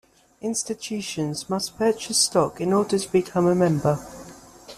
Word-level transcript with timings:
Institutions 0.41 1.47
must 1.47 1.77
purchase 1.77 2.17
stock 2.17 2.59
in 2.59 2.73
order 2.73 2.97
to 2.97 3.11
become 3.11 3.45
a 3.45 3.53
member. 3.53 4.03